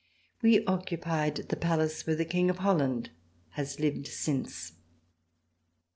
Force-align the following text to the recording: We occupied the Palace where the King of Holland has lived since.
We 0.41 0.65
occupied 0.65 1.35
the 1.35 1.55
Palace 1.55 2.07
where 2.07 2.15
the 2.15 2.25
King 2.25 2.49
of 2.49 2.57
Holland 2.57 3.11
has 3.49 3.79
lived 3.79 4.07
since. 4.07 4.73